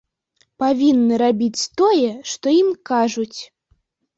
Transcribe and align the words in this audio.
Павінны 0.63 1.13
рабіць 1.23 1.67
тое, 1.81 2.09
што 2.33 2.45
ім 2.63 2.69
кажуць! 2.93 3.39